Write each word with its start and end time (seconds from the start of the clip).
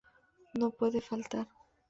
No 0.55 0.71
puede 0.71 0.99
faltar. 0.99 1.47